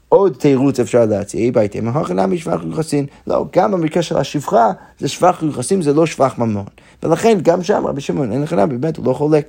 עוד 0.10 0.36
תירוץ 0.40 0.80
אפשר 0.80 1.06
להציע, 1.06 1.52
בהתאם 1.52 1.88
ההכנה 1.88 2.28
משבח 2.28 2.62
יוחסין. 2.66 3.06
לא, 3.28 3.46
גם 3.56 3.72
במקרה 3.72 4.04
של 4.04 4.18
השפחה, 4.18 4.72
זה 5.00 5.08
שבח 5.08 5.44
יוחסין, 5.44 5.82
זה 5.82 5.94
לא 5.94 6.06
שבח 6.06 6.38
ממון. 6.38 6.66
ולכן 7.04 7.38
גם 7.42 7.64
שם 7.64 7.84
רבי 7.88 8.02
שמעון 8.02 8.32
אין 8.32 8.42
לך 8.42 8.54
באמת, 8.54 8.98
הוא 8.98 9.06
לא 9.06 9.14
חולק. 9.14 9.46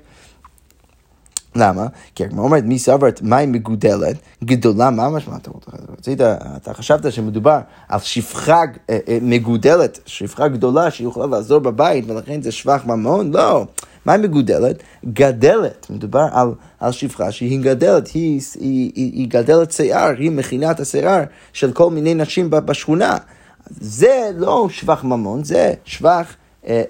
למה? 1.56 1.86
כי 2.14 2.24
הגמרא 2.24 2.44
אומרת, 2.44 2.64
מי 2.64 2.78
סברת 2.78 3.22
מים 3.22 3.52
מגודלת, 3.52 4.16
גדולה, 4.44 4.90
מה 4.90 5.04
המשמעות? 5.06 5.48
רצית, 5.98 6.20
אתה 6.56 6.74
חשבת 6.74 7.12
שמדובר 7.12 7.58
על 7.88 8.00
שפחה 8.00 8.62
אה, 8.90 8.98
אה, 9.08 9.18
מגודלת, 9.22 10.00
שפחה 10.06 10.48
גדולה 10.48 10.90
שיכולה 10.90 11.26
לעזור 11.26 11.58
בבית, 11.58 12.04
ולכן 12.08 12.42
זה 12.42 12.52
שבח 12.52 12.82
ממון? 12.86 13.30
לא. 13.32 13.66
מים 14.06 14.22
מגודלת? 14.22 14.82
גדלת. 15.04 15.86
מדובר 15.90 16.26
על, 16.32 16.48
על 16.80 16.92
שפחה 16.92 17.32
שהיא 17.32 17.60
גדלת, 17.60 18.08
היא, 18.08 18.40
היא, 18.54 18.92
היא, 18.94 19.12
היא 19.12 19.28
גדלת 19.28 19.72
שיער, 19.72 20.12
היא 20.18 20.30
מכינה 20.30 20.70
את 20.70 20.80
השיער 20.80 21.22
של 21.52 21.72
כל 21.72 21.90
מיני 21.90 22.14
נשים 22.14 22.50
בשכונה. 22.50 23.16
זה 23.70 24.30
לא 24.36 24.66
שבח 24.70 25.04
ממון, 25.04 25.44
זה 25.44 25.74
שבח... 25.84 26.34
אה, 26.66 26.82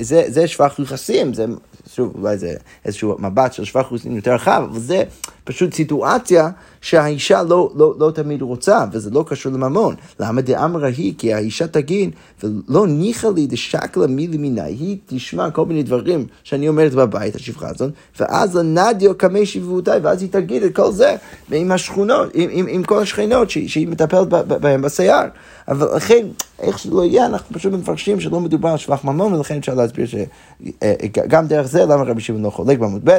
זה, 0.00 0.24
זה 0.28 0.48
שבח 0.48 0.78
יחסים, 0.78 1.34
זה 1.34 1.46
שוב, 1.94 2.12
אולי 2.14 2.38
זה 2.38 2.54
איזשהו 2.84 3.16
מבט 3.18 3.52
של 3.52 3.64
שבח 3.64 3.86
חוסין 3.88 4.16
יותר 4.16 4.34
רחב, 4.34 4.66
אבל 4.70 4.80
זה 4.80 5.04
פשוט 5.44 5.74
סיטואציה 5.74 6.48
שהאישה 6.84 7.42
לא, 7.42 7.70
לא, 7.76 7.94
לא 7.98 8.10
תמיד 8.10 8.42
רוצה, 8.42 8.84
וזה 8.92 9.10
לא 9.10 9.24
קשור 9.28 9.52
לממון. 9.52 9.94
למה 10.20 10.40
דאמרה 10.40 10.88
היא? 10.88 11.14
כי 11.18 11.34
האישה 11.34 11.66
תגיד, 11.66 12.10
ולא 12.42 12.86
ניחא 12.86 13.28
לי 13.36 13.46
דשקלה 13.46 14.06
מילי 14.06 14.36
מיני, 14.36 14.60
היא 14.60 14.96
תשמע 15.06 15.50
כל 15.50 15.66
מיני 15.66 15.82
דברים 15.82 16.26
שאני 16.42 16.68
אומרת 16.68 16.94
בבית, 16.94 17.34
השפחה 17.34 17.68
הזאת, 17.68 17.92
ואז 18.20 18.56
לנדיו 18.56 19.18
קמי 19.18 19.46
שבעותיי, 19.46 20.00
ואז 20.02 20.22
היא 20.22 20.30
תגיד 20.30 20.62
את 20.62 20.76
כל 20.76 20.92
זה 20.92 21.16
עם 21.52 21.72
השכונות, 21.72 22.30
עם, 22.34 22.50
עם, 22.52 22.66
עם 22.68 22.82
כל 22.82 23.02
השכנות 23.02 23.50
שהיא, 23.50 23.68
שהיא 23.68 23.88
מטפלת 23.88 24.28
בהם 24.28 24.82
בשיער. 24.82 25.26
אבל 25.68 25.96
לכן, 25.96 26.26
איך 26.58 26.78
שלא 26.78 27.04
יהיה, 27.04 27.26
אנחנו 27.26 27.54
פשוט 27.54 27.72
מפרשים 27.72 28.20
שלא 28.20 28.40
מדובר 28.40 28.68
על 28.68 28.76
שבח 28.76 29.04
ממון, 29.04 29.34
ולכן 29.34 29.56
אפשר 29.56 29.74
להסביר 29.74 30.06
שגם 30.06 31.46
דרך 31.46 31.66
זה 31.66 31.84
למה 31.84 32.02
רבי 32.02 32.20
שמעון 32.20 32.42
לא 32.42 32.50
חולק 32.50 32.78
בעמוד 32.78 33.00
ב', 33.04 33.18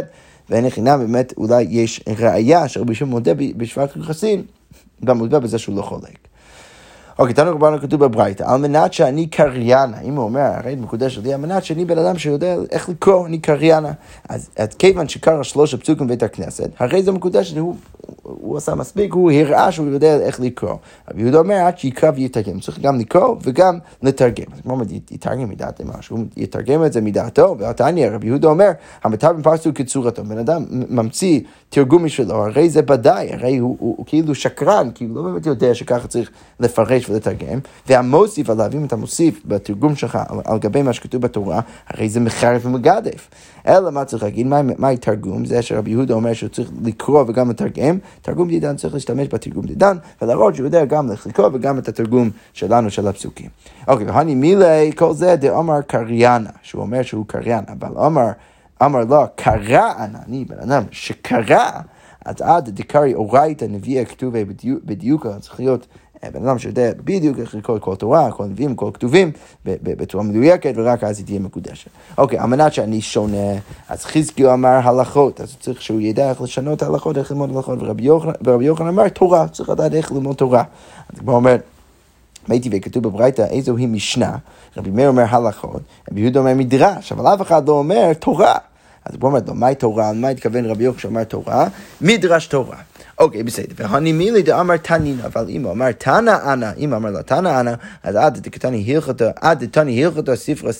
ואין 0.50 0.66
לחינם 0.66 1.00
באמת 1.00 1.34
אולי 1.38 1.68
יש 1.70 2.02
ראייה 2.20 2.68
שרבי 2.68 2.96
שמעון 2.96 3.12
מודה 3.12 3.34
בשבח 3.34 3.98
יחסין, 4.00 4.44
בעמוד 5.00 5.36
ב' 5.36 5.38
בזה 5.38 5.58
שהוא 5.58 5.78
לא 5.78 5.82
חולק. 5.82 6.18
אוקיי, 7.20 7.34
תנו 7.34 7.52
רבנו 7.52 7.82
כתוב 7.82 8.06
בברייתא, 8.06 8.44
על 8.48 8.62
מנת 8.62 8.94
שאני 8.94 9.28
קריינה, 9.28 10.02
אם 10.02 10.16
הוא 10.16 10.24
אומר, 10.26 10.40
הרי 10.42 10.76
מקודש 10.76 11.16
שלי, 11.16 11.34
על 11.34 11.40
מנת 11.40 11.64
שאני 11.64 11.86
בן 11.86 11.98
אדם 11.98 12.18
שיודע 12.18 12.56
איך 12.72 12.90
לקרוא, 12.90 13.28
אני 13.28 13.40
קריינה. 13.40 13.92
אז 14.30 14.50
כיוון 14.80 15.08
שקרא 15.08 15.44
שלוש 15.44 15.74
הפסוקים 15.74 16.08
בבית 16.08 16.24
הכנסת, 16.24 16.70
הרי 16.80 17.04
זה 17.04 17.12
מקודש, 17.12 17.54
הוא, 17.54 17.76
הוא 18.22 18.58
עשה 18.58 18.76
מספיק, 18.76 19.14
הוא 19.14 19.32
הראה 19.32 19.72
שהוא 19.72 19.88
יודע 19.88 20.20
איך 20.20 20.40
לקרוא. 20.40 20.76
רבי 21.12 21.22
יהודה 21.22 21.38
אומר, 21.38 21.56
עד 21.56 21.78
שיקרא 21.78 22.12
ויתרגם, 22.16 22.60
צריך 22.60 22.80
גם 22.80 23.00
לקרוא 23.00 23.36
וגם 23.44 23.80
לתרגם. 24.04 24.46
אז 24.54 24.62
כמו 24.62 24.82
יתרגם 25.12 25.50
מדעת 25.50 25.82
משהו, 25.82 26.18
יתרגם 26.38 26.86
את 26.86 26.94
זה 26.94 27.02
מדעתו, 27.02 27.56
והתניא, 27.60 28.10
רבי 28.10 28.28
יהודה 28.28 28.48
אומר, 28.48 28.72
המתר 29.04 29.34
בפרסו 29.34 29.74
כצורתו, 29.76 30.24
בן 30.24 30.38
אדם 30.38 30.66
ממציא 30.70 31.42
תרגום 31.70 32.06
משלו, 32.06 32.36
הרי 32.36 32.70
זה 32.70 32.82
ודאי, 32.90 33.34
הרי 33.34 33.58
הוא, 33.58 33.76
הוא, 33.80 33.96
הוא 33.98 34.06
כאילו 34.06 34.36
שקרן, 34.36 34.90
כי 34.96 35.06
הוא 35.06 35.16
לא 35.16 35.22
באמת 35.22 35.46
יודע 35.46 35.74
שככה 35.74 36.08
צריך 36.08 36.32
לפרש 36.60 37.05
ולתרגם, 37.10 37.60
והמוסיף 37.88 38.50
עליו, 38.50 38.70
אם 38.74 38.86
אתה 38.86 38.96
מוסיף 38.96 39.42
בתרגום 39.46 39.96
שלך 39.96 40.20
על, 40.46 40.58
גבי 40.58 40.82
מה 40.82 40.94
שכתוב 40.94 41.22
בתורה, 41.22 41.62
הרי 41.90 42.10
זה 42.10 42.20
מחרף 42.20 42.66
ומגדף. 42.66 43.30
אלא 43.68 43.92
מה 43.92 44.06
צריך 44.06 44.24
להגיד, 44.24 44.48
מהי 44.48 44.64
מה 44.78 44.98
תרגום? 44.98 45.46
זה 45.46 45.62
שרבי 45.62 45.92
יהודה 45.92 46.14
אומר 46.14 46.34
שהוא 46.34 46.50
צריך 46.50 46.72
לקרוא 46.84 47.24
וגם 47.28 47.50
לתרגם, 47.50 47.98
תרגום 48.22 48.48
דידן 48.48 48.76
צריך 48.76 48.94
להשתמש 48.94 49.28
בתרגום 49.28 49.66
דידן, 49.66 49.98
ולהראות 50.22 50.56
שהוא 50.56 50.66
יודע 50.66 50.86
גם 50.86 51.10
לקרוא 51.26 51.50
וגם 51.54 51.78
את 51.78 51.88
התרגום 51.88 52.30
שלנו 52.54 52.90
של 52.90 53.08
הפסוקים. 53.08 53.50
אוקיי, 53.88 54.06
והני 54.06 54.36
מילי, 54.36 54.92
כל 54.96 55.14
זה 55.14 55.36
דאמר 55.36 55.82
קריאנה, 55.82 56.50
שהוא 56.62 56.82
אומר 56.82 57.02
שהוא 57.02 57.26
קריין, 57.28 57.64
אבל 57.68 57.98
אמר, 58.06 58.28
אמר 58.84 59.04
לו, 59.10 59.24
קרא 59.36 59.92
אני 60.26 60.46
בן 60.46 60.60
אדם 60.60 60.84
שקרא, 60.92 61.70
אז 62.26 62.36
עד 62.42 62.70
דקרי 62.70 63.14
אורייתא 63.14 63.66
נביאי 63.66 64.06
כתובי 64.06 64.46
בדיוק, 64.86 65.28
צריך 65.40 65.60
להיות 65.60 65.88
בן 66.34 66.48
אדם 66.48 66.60
שיודע 66.60 66.92
בדיוק 67.04 67.40
איך 67.40 67.56
לקרוא 67.56 67.80
כל 67.80 67.96
תורה, 67.96 68.32
כל 68.32 68.46
נביאים, 68.46 68.76
כל 68.76 68.90
כתובים, 68.94 69.32
בצורה 69.66 70.24
מדויקת, 70.24 70.74
ורק 70.76 71.04
אז 71.04 71.18
היא 71.18 71.26
תהיה 71.26 71.40
מקודשת. 71.40 71.88
אוקיי, 72.18 72.40
על 72.40 72.46
מנת 72.46 72.74
שאני 72.74 73.02
שונה, 73.02 73.54
אז 73.90 74.06
חזקיהו 74.06 74.54
אמר 74.54 74.80
הלכות, 74.84 75.42
אז 75.42 75.56
צריך 75.60 75.82
שהוא 75.82 76.02
ידע 76.02 76.30
איך 76.30 76.42
לשנות 76.42 76.84
הלכות, 76.84 77.18
איך 77.18 77.32
ללמוד 77.32 77.56
הלכות, 77.56 77.80
ורבי 78.46 78.66
יוחנן 78.66 78.88
אמר 78.88 79.10
תורה, 79.10 79.48
צריך 79.48 79.70
לדעת 79.70 79.94
איך 79.94 80.12
ללמוד 80.12 80.36
תורה. 80.36 80.64
אז 81.14 81.20
כמו 81.20 81.32
אומר, 81.32 81.56
ראיתי 82.50 82.70
וכתוב 82.72 83.04
בברייתא 83.04 83.42
איזו 83.42 83.78
היא 83.78 83.88
משנה, 83.88 84.36
רבי 84.78 84.90
מאיר 84.90 85.08
אומר 85.08 85.26
הלכות, 85.30 85.82
רבי 86.12 86.22
יהודה 86.22 86.40
אומר 86.40 86.54
מדרש, 86.54 87.12
אבל 87.12 87.34
אף 87.34 87.42
אחד 87.42 87.68
לא 87.68 87.74
אומר 87.74 88.14
תורה. 88.14 88.56
אז 89.06 89.16
הוא 89.22 89.28
אומר 89.30 89.40
לו, 89.48 89.56
מהי 89.56 89.76
תורה? 89.76 90.14
מה 90.14 90.28
התכוון 90.28 90.66
רבי 90.66 90.84
יוחנן 90.84 91.00
שאומר 91.00 91.24
תורה? 91.24 91.68
מדרש 92.02 92.48
תורה. 92.48 92.78
אוקיי, 93.20 93.44
בסדר. 93.44 93.74
והנימילי 93.76 94.42
דאמר 94.42 94.78
תנין, 94.78 95.20
אבל 95.26 95.46
אם 95.50 95.64
הוא 95.64 95.72
אמר 95.72 95.92
תנא 95.92 96.54
אנא, 96.54 96.72
אם 96.78 96.94
אמר 96.94 97.10
לו 97.10 97.22
תנא 97.22 97.60
אנא, 97.60 97.74
אז 98.04 98.16
עד 98.16 98.40
דקתני 98.40 98.96
הלכתו, 98.96 99.26
עד 99.42 99.64
דתני 99.64 100.06
הלכתו 100.06 100.36
ספרה, 100.36 100.72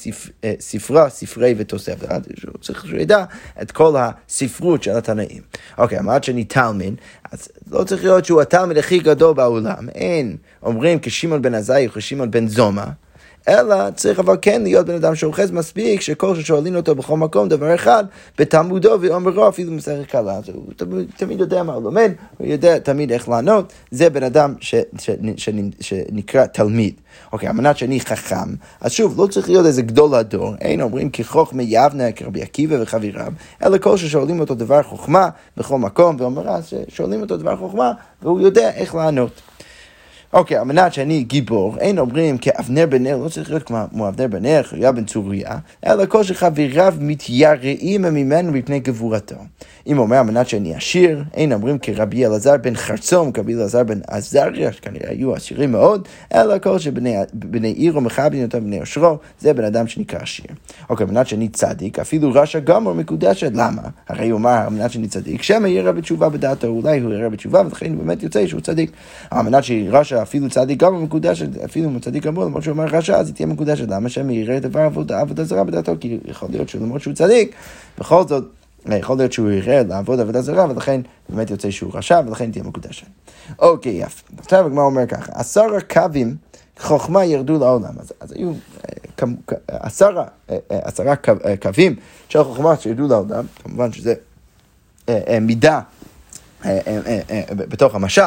אה, 0.44 0.54
ספרה, 0.60 1.10
ספרי 1.10 1.56
ותוספת. 1.58 2.10
הוא 2.48 2.62
צריך 2.62 2.86
שהוא 2.86 3.00
ידע 3.00 3.24
את 3.62 3.72
כל 3.72 3.96
הספרות 3.98 4.84
של 4.84 4.92
התנאים. 4.92 5.42
אוקיי, 5.78 6.00
אמרת 6.00 6.24
שאני 6.24 6.44
תלמיד, 6.44 6.96
אז 7.32 7.48
לא 7.72 7.84
צריך 7.84 8.04
להיות 8.04 8.26
שהוא 8.26 8.42
התלמיד 8.42 8.78
הכי 8.78 9.00
גדול 9.00 9.34
בעולם. 9.34 9.90
אין, 9.90 10.38
אומרים 10.64 11.00
כשמעון 11.02 11.42
בן 11.42 11.54
עזאי 11.54 11.88
וכשמעון 11.88 12.32
בן 12.32 12.48
זומא. 12.48 12.86
אלא 13.50 13.92
צריך 13.96 14.20
אבל 14.20 14.36
כן 14.42 14.62
להיות 14.64 14.86
בן 14.86 14.96
אדם 14.96 15.16
שאוחז 15.16 15.52
מספיק, 15.52 16.02
שכל 16.02 16.36
ששואלים 16.36 16.76
אותו 16.76 16.96
בכל 16.96 17.18
מקום 17.18 17.50
דבר 17.50 17.76
אחד, 17.76 18.06
בתלמודו 18.38 18.98
ואומרו 19.02 19.48
אפילו 19.50 19.72
מסכת 19.72 20.06
קלה. 20.06 20.36
אז 20.36 20.50
הוא 20.50 20.64
תמיד, 20.76 21.08
תמיד 21.18 21.40
יודע 21.40 21.64
מה 21.64 21.74
הוא 21.74 21.84
לומד, 21.84 22.12
הוא 22.38 22.48
יודע 22.48 22.80
תמיד 22.80 23.12
איך 23.12 23.30
לענות, 23.30 23.74
זה 23.92 24.10
בן 24.10 24.24
אדם 24.24 24.54
ש, 24.60 24.76
ש, 25.00 25.10
ש, 25.38 25.50
שנקרא 25.80 26.46
תלמיד. 26.46 26.94
אוקיי, 27.34 27.50
על 27.50 27.56
מנת 27.56 27.78
שאני 27.78 28.00
חכם, 28.00 28.56
אז 28.82 28.92
שוב, 28.92 29.22
לא 29.22 29.28
צריך 29.28 29.50
להיות 29.50 29.66
איזה 29.66 29.82
גדול 29.82 30.16
הדור, 30.16 30.54
אין 30.62 30.82
אומרים 30.82 31.10
כי 31.10 31.24
חוכמה 31.24 31.64
יבנה 31.64 32.12
כרבי 32.12 32.42
עקיבא 32.42 32.76
וחבריו, 32.82 33.32
אלא 33.64 33.78
כל 33.78 33.98
ששואלים 33.98 34.40
אותו 34.40 34.56
דבר 34.56 34.84
חוכמה 34.84 35.30
בכל 35.58 35.78
מקום, 35.78 36.16
ואומר 36.20 36.50
אז 36.50 36.74
ששואלים 36.90 37.22
אותו 37.22 37.38
דבר 37.38 37.58
חוכמה, 37.58 37.92
והוא 38.22 38.42
יודע 38.42 38.70
איך 38.70 38.96
לענות. 38.96 39.42
אוקיי, 40.36 40.58
על 40.58 40.64
מנת 40.64 40.94
שאני 40.94 41.24
גיבור, 41.24 41.78
אין 41.78 42.00
אומרים 42.00 42.38
כאבנר 42.38 42.86
בן 42.90 43.04
נר, 43.04 43.18
לא 43.18 43.30
צריך 43.30 43.50
להיות 43.50 43.64
כמו 43.64 44.08
אבנר 44.08 44.28
בן 44.28 44.46
נר, 44.46 44.64
חיה 44.64 44.92
בן 44.92 45.06
צוריה, 45.06 45.58
אלא 45.86 46.06
כל 46.06 46.24
שחבריו 46.24 46.94
מתייראים 47.00 48.02
ממנו 48.02 48.52
מפני 48.52 48.80
גבורתו. 48.80 49.36
אם 49.88 49.98
אומר 49.98 50.18
על 50.18 50.26
מנת 50.26 50.50
שאני 50.50 50.76
עשיר, 50.76 51.24
אין 51.34 51.54
אומרים 51.54 51.78
כרבי 51.80 52.26
אלעזר 52.26 52.58
בן 52.58 52.76
חרצום, 52.76 53.32
כרבי 53.32 53.56
אלעזר 53.56 53.84
בן 53.84 54.00
עזריה, 54.08 54.72
שכנראה 54.72 55.10
היו 55.10 55.36
עשירים 55.36 55.72
מאוד, 55.72 56.08
אלא 56.34 56.58
כל 56.58 56.80
שבני 56.80 57.16
עירו 57.64 58.02
מכבדים 58.02 58.44
אותו 58.46 58.62
בני 58.62 58.80
עושרו, 58.80 59.18
זה 59.40 59.54
בן 59.54 59.64
אדם 59.64 59.88
שנקרא 59.88 60.20
עשיר. 60.20 60.46
אוקיי, 60.90 61.06
על 61.06 61.12
מנת 61.12 61.28
שאני 61.28 61.48
צדיק, 61.48 62.00
אפילו 62.00 62.32
רשע 62.34 62.60
גמור 62.60 62.94
מקודשת, 62.94 63.52
למה? 63.54 63.82
הרי 64.10 64.30
הוא 64.30 64.40
אמר, 64.40 64.50
על 64.50 64.70
מנת 64.70 64.92
שאני 64.92 65.08
צדיק, 65.08 65.42
שמא 65.42 65.68
יראה 65.68 65.92
בתשובה 65.92 66.30
בדעתו, 66.30 66.68
אולי 66.68 67.00
הוא 67.00 67.14
יראה 67.14 67.30
בתשובה, 67.30 67.62
ולכן 67.66 67.98
באמת 67.98 68.24
יוצא 68.24 68.48
שהוא 68.48 68.62
צדיק. 68.62 68.92
על 69.32 69.42
מנת 69.42 69.64
שרשע 69.64 70.22
אפילו 70.22 70.50
צדיק 70.50 70.80
גמור 70.80 71.00
מקודשת, 71.00 71.58
אפילו 71.66 71.90
אם 71.90 71.94
הוא 71.94 72.02
צדיק 72.02 72.24
גמור, 72.24 72.46
למרות 72.46 72.64
שהוא 72.64 72.72
אומר 72.72 72.86
רשע, 72.86 73.18
אז 73.18 73.28
היא 73.28 73.36
תהיה 73.36 73.48
מקודשת. 73.48 73.86
למה 73.90 74.10
שמא 74.10 74.32
יראה 74.32 74.60
דבר 74.60 74.80
עבודה, 74.80 75.22
עבודה 75.22 75.44
זרה 75.44 75.64
בדעתו? 75.64 75.94
כי 76.00 76.18
יכול 76.26 76.50
להיות 76.52 76.70
שלמרות 76.70 77.02
שהוא 77.02 77.14
צדיק, 77.14 77.56
בכל 78.00 78.28
זאת, 78.28 78.44
יכול 78.94 79.18
להיות 79.18 79.34
שהוא 79.34 79.52
יראה 79.52 79.84
לעבוד 79.84 80.20
עבודה 80.20 80.42
זרה, 80.42 80.70
ולכן 80.70 81.02
באמת 81.30 81.50
יוצא 81.50 81.72
שהוא 81.72 81.92
רשע, 81.94 82.22
ולכן 82.28 82.52
תהיה 82.52 82.64
מקודשת. 82.64 83.08
אוקיי, 83.60 83.92
יפה. 83.92 84.22
עכשיו 84.38 84.66
הגמרא 84.66 84.84
אומר 84.84 85.08
ככה, 85.08 85.32
עשר 85.36 85.80
קווים 85.94 86.36
חוכמה 86.80 87.26
ירדו 87.26 87.60
לעולם. 87.60 87.94
אז, 88.00 88.14
אז 88.20 88.32
היו 88.32 88.52
אה, 88.52 89.28
עשרה, 89.68 90.26
אה, 90.50 90.58
אה, 90.72 90.80
עשרה 90.84 91.16
קווים 91.62 91.96
של 92.30 92.44
חוכמה 92.44 92.78
שירדו 92.78 93.08
לעולם, 93.08 93.46
כמובן 93.64 93.92
שזה 93.92 94.14
מידה 95.42 95.82
בתוך 97.52 97.96
המשל 97.96 98.22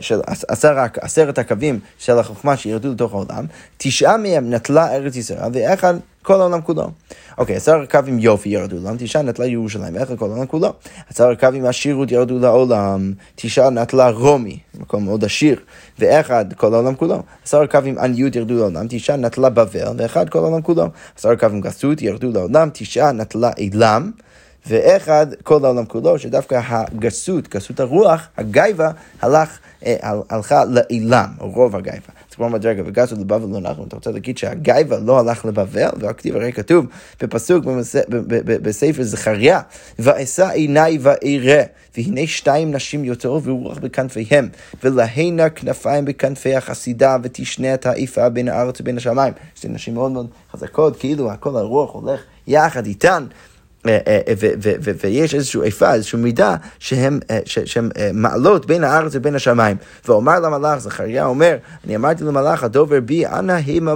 של 0.00 0.20
עשר, 0.48 0.78
עשרת 1.00 1.38
הקווים 1.38 1.80
של 1.98 2.18
החוכמה 2.18 2.56
שירדו 2.56 2.92
לתוך 2.92 3.12
העולם, 3.12 3.46
תשעה 3.76 4.16
מהם 4.16 4.54
נטלה 4.54 4.94
ארץ 4.94 5.16
ישראל 5.16 5.50
ואחד 5.52 5.94
כל 6.22 6.40
העולם 6.40 6.60
כולו. 6.60 6.90
אוקיי, 7.38 7.56
עשר 7.56 7.86
קווים 7.90 8.18
יופי 8.18 8.48
ירדו 8.48 8.76
לעולם, 8.76 8.96
תשעה 8.98 9.22
נטלה 9.22 9.46
ירושלים 9.46 9.94
ואחד 9.94 10.18
כל 10.18 10.26
העולם 10.30 10.46
כולו. 10.46 10.72
עשר 11.10 11.34
קווים 11.34 11.66
עשירות 11.66 12.12
ירדו 12.12 12.38
לעולם, 12.38 13.12
תשעה 13.34 13.70
נטלה 13.70 14.10
רומי, 14.10 14.58
מקום 14.80 15.04
מאוד 15.04 15.24
עשיר, 15.24 15.60
ואחד 15.98 16.44
כל 16.56 16.74
העולם 16.74 16.94
כולו. 16.94 17.22
עשר 17.44 17.66
קווים 17.66 17.98
עניות 17.98 18.36
ירדו 18.36 18.54
לעולם, 18.54 18.86
תשעה 18.88 19.16
נטלה 19.16 19.48
בבל 19.50 19.88
ואחד 19.96 20.28
כל 20.28 20.38
העולם 20.38 20.62
כולו. 20.62 20.86
עשר 21.18 21.36
קווים 21.36 21.60
גסות 21.60 22.02
ירדו 22.02 22.30
לעולם, 22.32 22.68
תשעה 22.72 23.12
נטלה 23.12 23.50
אילם. 23.58 24.10
ואחד 24.66 25.26
כל 25.42 25.64
העולם 25.64 25.84
כולו, 25.84 26.18
שדווקא 26.18 26.60
הגסות, 26.68 27.48
גסות 27.48 27.80
הרוח, 27.80 28.28
הגייבה, 28.36 28.90
הלך, 29.22 29.58
אה, 29.86 29.96
הלכה 30.30 30.64
לאילם, 30.64 31.28
רוב 31.38 31.76
הגייבה. 31.76 32.12
כמו 32.34 32.48
מדרגה, 32.48 32.82
וגסות 32.86 33.18
לבבל 33.18 33.48
לא 33.48 33.60
נחם, 33.60 33.82
אתה 33.82 33.96
רוצה 33.96 34.10
להגיד 34.10 34.38
שהגייבה 34.38 34.98
לא 34.98 35.18
הלך 35.18 35.44
לבבל, 35.44 35.88
והכתיב 35.98 36.36
הרי 36.36 36.52
כתוב 36.52 36.86
בפסוק 37.22 37.64
בספר 38.46 39.02
זכריה, 39.02 39.60
ואשא 39.98 40.48
עיניי 40.48 40.98
ואראה, 41.00 41.62
והנה 41.96 42.26
שתיים 42.26 42.74
נשים 42.74 43.04
יוצאו 43.04 43.42
ורוח 43.42 43.78
בכנפיהם, 43.78 44.48
ולהנה 44.84 45.50
כנפיים 45.50 46.04
בכנפי 46.04 46.54
החסידה, 46.54 47.16
ותשנה 47.22 47.74
את 47.74 47.86
האיפה 47.86 48.28
בין 48.28 48.48
הארץ 48.48 48.80
ובין 48.80 48.96
השמיים. 48.96 49.32
שתי 49.54 49.68
נשים 49.68 49.94
מאוד 49.94 50.12
מאוד 50.12 50.26
חזקות, 50.52 50.96
כאילו 50.98 51.30
הכל 51.30 51.56
הרוח 51.56 51.94
הולך 51.94 52.20
יחד 52.46 52.86
איתן. 52.86 53.26
אה, 53.86 53.98
אה, 54.06 54.32
ויש 55.02 55.34
איזושהי 55.34 55.62
איפה, 55.62 55.94
איזושהי 55.94 56.18
מידה 56.18 56.56
שהן 56.78 57.20
אה, 57.96 58.10
מעלות 58.14 58.66
בין 58.66 58.84
הארץ 58.84 59.12
ובין 59.14 59.34
השמיים. 59.34 59.76
ואומר 60.08 60.40
למלאך, 60.40 60.78
זכריה 60.78 61.26
אומר, 61.26 61.56
אני 61.86 61.96
אמרתי 61.96 62.24
למלאך, 62.24 62.64
הדובר 62.64 63.00
בי, 63.00 63.26
אנא 63.26 63.58
המה 63.66 63.94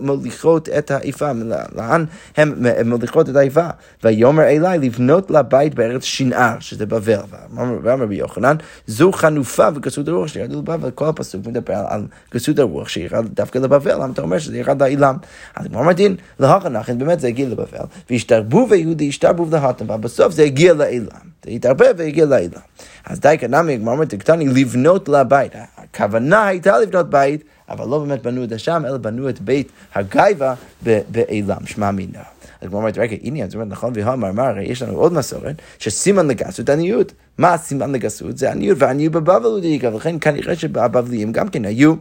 מוליכות 0.00 0.68
את 0.68 0.90
האיפה, 0.90 1.30
לאן 1.76 2.04
הן 2.36 2.54
מוליכות 2.84 3.28
את 3.28 3.36
האיפה? 3.36 3.66
ויאמר 4.04 4.42
אליי 4.42 4.78
לבנות 4.78 5.30
לה 5.30 5.42
בית 5.42 5.74
בארץ 5.74 6.02
שנער, 6.02 6.56
שזה 6.60 6.86
בבל. 6.86 7.16
ואמר 7.54 8.02
רבי 8.02 8.14
יוחנן, 8.14 8.56
זו 8.86 9.12
חנופה 9.12 9.68
וגסות 9.74 10.08
הרוח 10.08 10.26
שירדו 10.26 10.58
לבבל, 10.58 10.90
כל 10.90 11.08
הפסוק 11.08 11.46
מדבר 11.46 11.84
על 11.88 12.06
גסות 12.34 12.58
הרוח 12.58 12.88
שירד 12.88 13.26
דווקא 13.34 13.58
לבבל, 13.58 13.94
למה 13.94 14.12
אתה 14.12 14.22
אומר 14.22 14.38
שזה 14.38 14.58
ירד 14.58 14.82
לאילם? 14.82 15.16
אז 15.54 15.66
כמו 15.66 15.80
אמרתי, 15.80 16.16
להכנכן, 16.40 16.98
באמת 16.98 17.20
זה 17.20 17.28
הגיע 17.28 17.48
לבבל, 17.48 17.78
והשתרבו 18.10 18.66
ויהודי 18.70 19.05
השתרבו 19.08 19.46
להטם, 19.52 19.90
ובסוף 19.90 20.32
זה 20.32 20.42
הגיע 20.42 20.74
לאילם. 20.74 21.06
זה 21.44 21.50
התערבב 21.50 21.94
והגיע 21.96 22.24
לאילם. 22.24 22.60
אז 23.04 23.20
די 23.20 23.36
כנמי, 23.38 23.74
הגמרא 23.74 23.92
אומרת, 23.92 24.08
תקטני 24.08 24.48
לבנות 24.48 25.08
לבית. 25.08 25.52
הכוונה 25.76 26.46
הייתה 26.46 26.78
לבנות 26.78 27.10
בית, 27.10 27.44
אבל 27.68 27.88
לא 27.88 27.98
באמת 27.98 28.22
בנו 28.22 28.44
את 28.44 28.48
זה 28.48 28.58
שם, 28.58 28.82
אלא 28.86 28.98
בנו 28.98 29.28
את 29.28 29.40
בית 29.40 29.68
הגייבה 29.94 30.54
באילם, 30.82 31.66
שמע 31.66 31.90
מינה. 31.90 32.22
אז 32.60 32.68
כמו 32.68 32.78
אומרת, 32.78 32.98
רגע, 32.98 33.16
הנה, 33.22 33.46
זאת 33.46 33.54
אומרת, 33.54 33.68
נכון, 33.68 33.92
והאמר, 33.96 34.32
מה, 34.32 34.48
הרי 34.48 34.64
יש 34.64 34.82
לנו 34.82 34.98
עוד 34.98 35.12
מסורת, 35.12 35.56
שסימן 35.78 36.26
לגסות 36.26 36.70
עניות. 36.70 37.12
מה 37.38 37.54
הסימן 37.54 37.92
לגסות? 37.92 38.38
זה 38.38 38.50
עניות, 38.50 38.78
ועניות 38.80 39.12
בבבל 39.12 39.44
הוא 39.44 39.60
דאיגה, 39.60 39.94
ולכן 39.94 40.16
כנראה 40.20 40.56
שבבבליים 40.56 41.32
גם 41.32 41.48
כן 41.48 41.64
היו 41.64 41.94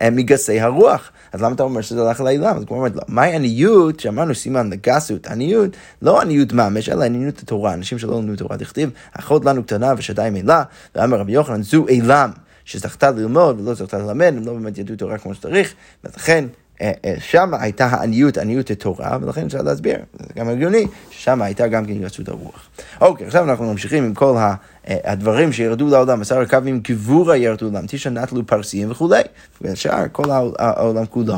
מגסי 0.00 0.60
הרוח. 0.60 1.10
אז 1.32 1.42
למה 1.42 1.54
אתה 1.54 1.62
אומר 1.62 1.80
שזה 1.80 2.02
הלך 2.02 2.20
לאילם? 2.20 2.56
אז 2.56 2.64
כמו 2.64 2.76
אומרת, 2.76 2.96
לא, 2.96 3.02
מהי 3.08 3.34
עניות, 3.34 4.00
שאמרנו 4.00 4.34
סימן 4.34 4.70
לגסות, 4.70 5.26
עניות, 5.26 5.70
לא 6.02 6.20
עניות 6.20 6.52
ממש, 6.52 6.88
אלא 6.88 7.04
עניות 7.04 7.38
התורה, 7.38 7.74
אנשים 7.74 7.98
שלא 7.98 8.18
למדו 8.18 8.36
תורה, 8.36 8.56
דכתיב, 8.56 8.90
אחות 9.12 9.44
לנו 9.44 9.62
קטנה 9.62 9.94
ושדי 9.96 10.28
מילה, 10.32 10.62
ואמר 10.94 11.18
רבי 11.18 11.32
יוחנן, 11.32 11.62
זו 11.62 11.88
אילם. 11.88 12.30
שזכתה 12.64 13.10
ללמוד 13.10 13.60
ולא 13.60 13.74
זכתה 13.74 13.98
ללמד, 13.98 14.34
הם 14.36 14.46
לא 14.46 14.52
באמת 14.52 14.78
ידעו 14.78 14.96
תורה 14.96 15.18
כמו 15.18 15.34
שצריך, 15.34 15.74
ולכן 16.04 16.44
אה, 16.80 16.92
אה, 17.04 17.14
שם 17.18 17.54
הייתה 17.54 17.86
העניות, 17.86 18.38
עניות 18.38 18.70
התורה, 18.70 19.18
ולכן 19.22 19.46
אפשר 19.46 19.62
להסביר, 19.62 19.98
זה 20.18 20.26
גם 20.36 20.48
הגיוני, 20.48 20.86
ששם 21.10 21.42
הייתה 21.42 21.68
גם 21.68 21.86
כן 21.86 21.98
גסות 21.98 22.28
הרוח. 22.28 22.68
אוקיי, 23.00 23.26
עכשיו 23.26 23.50
אנחנו 23.50 23.72
ממשיכים 23.72 24.04
עם 24.04 24.14
כל 24.14 24.36
ה... 24.36 24.54
הדברים 24.86 25.52
שירדו 25.52 25.88
לעולם, 25.88 26.20
עשר 26.20 26.40
הקווים 26.40 26.80
גבורה 26.80 27.36
ירדו 27.36 27.64
לעולם, 27.64 27.84
תשע 27.88 28.10
נטלו 28.10 28.46
פרסיים 28.46 28.90
וכולי, 28.90 29.22
והשאר 29.60 30.04
כל 30.12 30.30
העולם 30.58 31.06
כולו. 31.06 31.36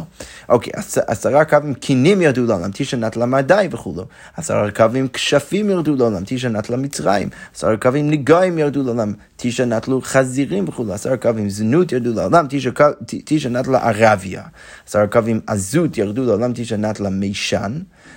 אוקיי, 0.48 0.72
עשרה 1.06 1.44
קווים 1.44 1.74
קינים 1.74 2.22
ירדו 2.22 2.46
לעולם, 2.46 2.70
תשע 2.72 2.96
נטלה 2.96 3.26
מדי 3.26 3.68
וכולי, 3.70 4.02
עשרה 4.36 4.70
קווים 4.70 5.08
כשפים 5.08 5.70
ירדו 5.70 5.96
לעולם, 5.96 6.22
תשע 6.26 6.48
נטלה 6.48 6.76
מצרים, 6.76 7.28
עשרה 7.54 7.76
קווים 7.76 8.10
נגעים 8.10 8.58
ירדו 8.58 8.82
לעולם, 8.82 9.12
תשע 9.36 9.64
נטלו 9.64 10.00
חזירים 10.02 10.68
וכולי, 10.68 10.92
עשרה 10.92 11.16
קווים 11.16 11.50
זנות 11.50 11.92
ירדו 11.92 12.12
לעולם, 12.14 12.46
תשע 13.24 13.48
נטלה 13.48 13.78
ערביה, 13.88 14.42
עשרה 14.88 15.06
קווים 15.06 15.40
עזות 15.46 15.98
ירדו 15.98 16.24
לעולם, 16.24 16.52
תשע 16.54 16.76
נטלה 16.76 17.10
מישן, 17.10 17.72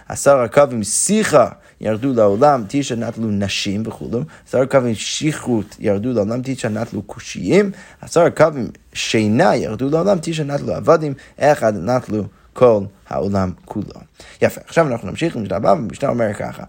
עשרה 0.09 0.47
קווים 0.47 0.83
שיחה 0.83 1.49
ירדו 1.81 2.13
לעולם, 2.13 2.63
תשע 2.67 2.95
נטלו 2.95 3.27
נשים 3.27 3.83
וכולו, 3.85 4.21
עשרה 4.47 4.65
קווים 4.65 4.95
שכרות 4.95 5.75
ירדו 5.79 6.13
לעולם, 6.13 6.39
תשע 6.43 6.69
נטלו 6.69 7.01
קושיים, 7.01 7.71
עשרה 8.01 8.29
קווים 8.29 8.67
שינה 8.93 9.55
ירדו 9.55 9.89
לעולם, 9.89 10.17
תשע 10.21 10.43
נטלו 10.43 10.73
עבדים, 10.73 11.13
אחד 11.39 11.73
נטלו 11.75 12.23
כל 12.53 12.81
העולם 13.09 13.51
כולו. 13.65 13.85
יפה, 14.41 14.61
עכשיו 14.65 14.87
אנחנו 14.87 15.09
נמשיך 15.09 15.35
למשנה 15.37 15.57
הבאה, 15.57 15.73
והמשנה 15.73 16.09
אומר 16.09 16.33
ככה. 16.33 16.63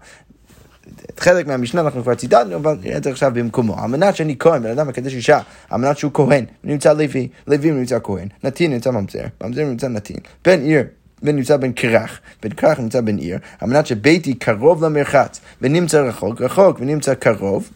חלק 1.17 1.47
מהמשנה 1.47 1.81
אנחנו 1.81 2.03
כבר 2.03 2.15
ציטטנו, 2.15 2.55
אבל 2.55 2.77
נראה 2.81 2.97
את 2.97 3.03
זה 3.03 3.09
עכשיו 3.09 3.31
במקומו. 3.33 3.79
על 3.79 3.89
מנת 3.89 4.15
שאני 4.15 4.35
כהן, 4.39 4.63
בן 4.63 4.69
אדם 4.69 4.87
מקדש 4.87 5.13
אישה, 5.13 5.39
על 5.69 5.79
מנת 5.79 5.97
שהוא 5.97 6.11
כהן, 6.13 6.45
נמצא 6.63 6.93
לוי, 6.93 7.27
לוי 7.47 7.71
נמצא 7.71 7.97
כהן, 8.03 8.27
נתין 8.43 8.73
נמצא 8.73 8.91
ממזר, 8.91 9.23
ממזר 9.43 9.63
נמצא 9.63 9.87
נתין, 9.87 10.17
בן 10.45 10.61
עיר 10.61 10.83
ונמצא 11.23 11.57
בין 11.57 11.71
כרך, 11.75 12.19
בין 12.43 12.51
כרך 12.51 12.79
נמצא 12.79 13.01
בין 13.01 13.17
עיר, 13.17 13.37
על 13.59 13.69
מנת 13.69 13.87
שביתי 13.87 14.33
קרוב 14.33 14.85
למרחץ, 14.85 15.39
ונמצא 15.61 16.01
רחוק, 16.01 16.41
רחוק 16.41 16.77
ונמצא 16.79 17.13
קרוב, 17.13 17.69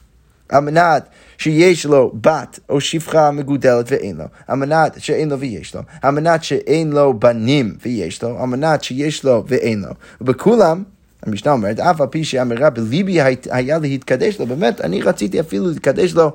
על 0.50 0.60
מנת 0.60 1.08
שיש 1.38 1.86
לו 1.86 2.12
בת 2.22 2.60
או 2.70 2.82
שפחה 2.82 3.32
מגודלת 3.32 3.92
ואין 3.92 4.18
לו, 4.18 4.26
על 4.48 4.58
מנת 4.58 4.96
שאין 5.02 5.30
לו 5.30 5.40
ויש 5.40 5.76
לו, 5.76 5.82
על 6.02 6.12
מנת 6.12 6.44
שאין 6.44 6.92
לו 6.92 7.14
בנים 7.14 7.76
ויש 7.86 8.24
לו, 8.24 8.40
על 8.40 8.46
מנת 8.46 8.84
שיש 8.84 9.24
לו 9.24 9.44
ואין 9.48 9.82
לו. 9.82 9.94
ובכולם, 10.22 10.84
המשנה 11.26 11.52
אומרת, 11.52 11.80
אף 11.80 12.02
על 12.02 12.08
פי 12.08 12.24
שאמירה 12.24 12.70
בליבי 12.70 13.22
היה 13.50 13.78
להתקדש 13.78 14.40
לו, 14.40 14.46
באמת, 14.46 14.82
אני 14.82 15.02
רציתי 15.02 15.40
אפילו 15.40 15.68
להתקדש 15.68 16.14
לו 16.14 16.34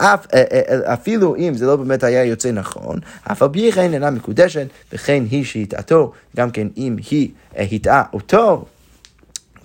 אף, 0.00 0.26
אה, 0.34 0.42
אה, 0.52 0.60
אה, 0.68 0.94
אפילו 0.94 1.36
אם 1.36 1.54
זה 1.54 1.66
לא 1.66 1.76
באמת 1.76 2.04
היה 2.04 2.24
יוצא 2.24 2.52
נכון, 2.52 2.98
אף 3.32 3.42
על 3.42 3.48
פי 3.48 3.72
כן 3.72 3.94
אינה 3.94 4.10
מקודשת, 4.10 4.66
וכן 4.92 5.22
היא 5.30 5.44
שהטעתו, 5.44 6.12
גם 6.36 6.50
כן 6.50 6.68
אם 6.76 6.96
היא 7.10 7.28
הטעה 7.56 8.02
אותו, 8.12 8.64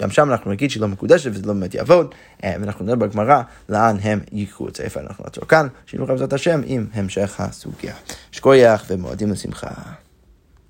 גם 0.02 0.12
שם 0.12 0.32
אנחנו 0.32 0.52
נגיד 0.52 0.72
שהיא 0.72 0.82
לא 0.82 0.88
מקודשת 0.88 1.32
וזה 1.34 1.48
לא 1.48 1.54
באמת 1.54 1.74
יעבוד, 1.74 2.16
ואנחנו 2.44 2.86
נראה 2.86 2.96
בגמרא 2.96 3.42
לאן 3.70 3.98
הם 4.02 4.20
ייקחו 4.32 4.68
את 4.68 4.76
זה, 4.76 4.84
איפה 4.84 5.00
אנחנו 5.00 5.24
נעצור 5.24 5.48
כאן, 5.48 5.68
שינו 5.86 6.06
בעזרת 6.06 6.34
השם 6.34 6.62
עם 6.66 6.86
המשך 6.94 7.40
הסוגיה. 7.40 7.94
שכוייח 8.32 8.86
ומועדים 8.88 9.32
לשמחה. 9.32 9.72